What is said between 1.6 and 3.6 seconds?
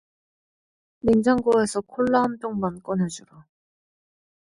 콜라 한 병만 꺼내주라.